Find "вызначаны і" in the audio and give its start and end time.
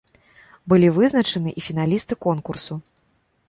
0.95-1.65